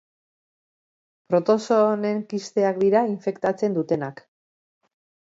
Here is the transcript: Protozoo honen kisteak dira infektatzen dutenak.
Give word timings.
Protozoo 1.33 1.83
honen 1.89 2.23
kisteak 2.31 2.79
dira 2.85 3.03
infektatzen 3.09 3.75
dutenak. 3.77 4.23